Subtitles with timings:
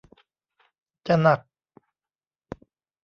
[1.07, 1.39] จะหนัก